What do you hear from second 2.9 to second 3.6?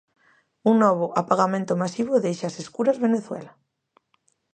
Venezuela.